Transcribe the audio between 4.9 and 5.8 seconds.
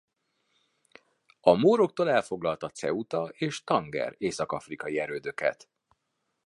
erődöket.